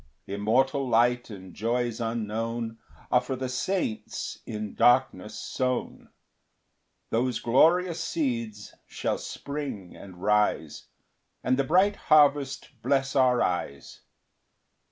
[0.25, 2.79] 3 Immortal light and joys unknown
[3.11, 6.09] Are for the saints in darkness sown;
[7.11, 10.87] Those glorious seeds shall spring and rise,
[11.43, 14.01] And the bright harvest bless our eyes.